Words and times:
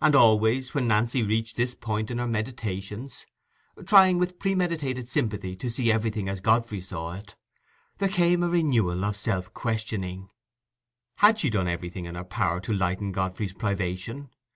And 0.00 0.14
always, 0.14 0.72
when 0.72 0.86
Nancy 0.86 1.24
reached 1.24 1.56
this 1.56 1.74
point 1.74 2.12
in 2.12 2.18
her 2.18 2.28
meditations—trying, 2.28 4.16
with 4.16 4.38
predetermined 4.38 5.08
sympathy, 5.08 5.56
to 5.56 5.68
see 5.68 5.90
everything 5.90 6.28
as 6.28 6.38
Godfrey 6.38 6.80
saw 6.80 7.14
it—there 7.16 8.08
came 8.08 8.44
a 8.44 8.48
renewal 8.48 9.04
of 9.04 9.16
self 9.16 9.52
questioning. 9.54 10.28
Had 11.16 11.40
she 11.40 11.50
done 11.50 11.66
everything 11.66 12.04
in 12.04 12.14
her 12.14 12.22
power 12.22 12.60
to 12.60 12.72
lighten 12.72 13.10
Godfrey's 13.10 13.52
privation? 13.52 14.30